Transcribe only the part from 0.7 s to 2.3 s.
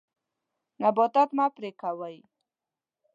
نباتات مه پرې کوئ.